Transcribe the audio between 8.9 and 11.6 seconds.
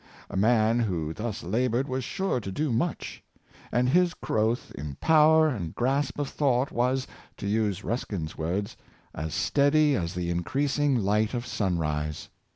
"as steady as the increasing light of